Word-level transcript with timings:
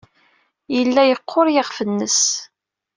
Yella 0.75 1.03
yeqqur 1.05 1.47
yiɣef-nnes. 1.53 2.21